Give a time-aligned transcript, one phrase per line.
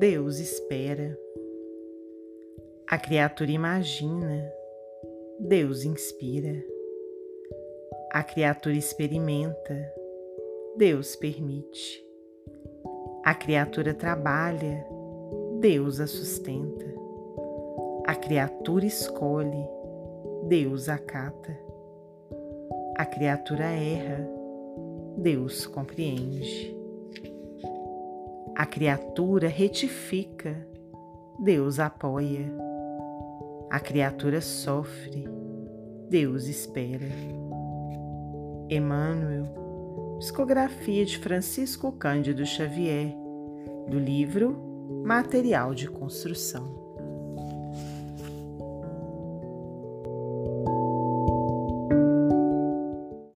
[0.00, 1.14] Deus espera.
[2.88, 4.50] A criatura imagina,
[5.38, 6.64] Deus inspira.
[8.10, 9.92] A criatura experimenta,
[10.74, 12.02] Deus permite.
[13.22, 14.86] A criatura trabalha,
[15.60, 16.86] Deus a sustenta.
[18.06, 19.68] A criatura escolhe,
[20.48, 21.54] Deus acata.
[22.96, 24.26] A criatura erra,
[25.18, 26.79] Deus compreende.
[28.60, 30.54] A criatura retifica,
[31.38, 32.52] Deus apoia.
[33.70, 35.26] A criatura sofre,
[36.10, 37.08] Deus espera.
[38.68, 39.46] Emmanuel,
[40.18, 43.16] psicografia de Francisco Cândido Xavier,
[43.88, 46.89] do livro Material de Construção.